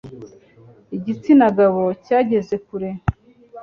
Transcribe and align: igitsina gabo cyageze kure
igitsina 0.95 1.47
gabo 1.57 1.83
cyageze 2.05 2.55
kure 2.67 2.89